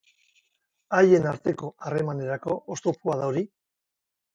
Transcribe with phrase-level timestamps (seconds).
[1.01, 3.51] Haien arteko harremanerako oztopoa da hori?